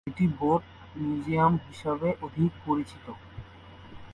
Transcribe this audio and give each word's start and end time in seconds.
এটি 0.07 0.25
boat 0.37 0.61
museum 0.95 1.53
হিসাবে 1.67 2.09
অধিক 2.21 2.51
পরিচিত। 2.65 3.05